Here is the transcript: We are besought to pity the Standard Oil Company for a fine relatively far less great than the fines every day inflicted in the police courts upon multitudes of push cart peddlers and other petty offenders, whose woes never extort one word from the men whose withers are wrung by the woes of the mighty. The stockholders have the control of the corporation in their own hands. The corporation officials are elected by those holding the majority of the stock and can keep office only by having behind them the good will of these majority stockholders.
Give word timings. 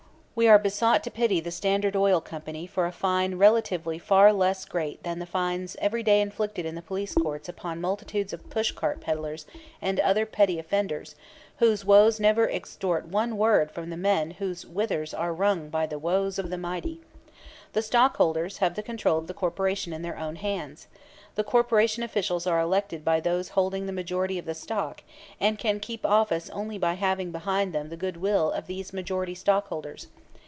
We 0.33 0.47
are 0.47 0.57
besought 0.57 1.03
to 1.03 1.11
pity 1.11 1.39
the 1.39 1.51
Standard 1.51 1.95
Oil 1.95 2.19
Company 2.19 2.65
for 2.65 2.87
a 2.87 2.91
fine 2.91 3.35
relatively 3.35 3.99
far 3.99 4.33
less 4.33 4.65
great 4.65 5.03
than 5.03 5.19
the 5.19 5.27
fines 5.27 5.77
every 5.79 6.01
day 6.01 6.19
inflicted 6.19 6.65
in 6.65 6.73
the 6.73 6.81
police 6.81 7.13
courts 7.13 7.47
upon 7.47 7.79
multitudes 7.79 8.33
of 8.33 8.49
push 8.49 8.71
cart 8.71 9.01
peddlers 9.01 9.45
and 9.83 9.99
other 9.99 10.25
petty 10.25 10.57
offenders, 10.57 11.13
whose 11.57 11.85
woes 11.85 12.19
never 12.19 12.49
extort 12.49 13.05
one 13.05 13.37
word 13.37 13.69
from 13.69 13.91
the 13.91 13.97
men 13.97 14.31
whose 14.31 14.65
withers 14.65 15.13
are 15.13 15.31
wrung 15.31 15.69
by 15.69 15.85
the 15.85 15.99
woes 15.99 16.39
of 16.39 16.49
the 16.49 16.57
mighty. 16.57 16.99
The 17.73 17.83
stockholders 17.83 18.57
have 18.59 18.73
the 18.73 18.81
control 18.81 19.19
of 19.19 19.27
the 19.27 19.35
corporation 19.35 19.93
in 19.93 20.01
their 20.01 20.17
own 20.17 20.37
hands. 20.37 20.87
The 21.35 21.43
corporation 21.43 22.01
officials 22.01 22.47
are 22.47 22.59
elected 22.59 23.05
by 23.05 23.19
those 23.19 23.49
holding 23.49 23.85
the 23.85 23.93
majority 23.93 24.39
of 24.39 24.45
the 24.45 24.55
stock 24.55 25.03
and 25.39 25.59
can 25.59 25.79
keep 25.79 26.03
office 26.03 26.49
only 26.49 26.79
by 26.79 26.93
having 26.95 27.31
behind 27.31 27.73
them 27.73 27.89
the 27.89 27.95
good 27.95 28.17
will 28.17 28.51
of 28.51 28.65
these 28.65 28.91
majority 28.91 29.35
stockholders. 29.35 30.07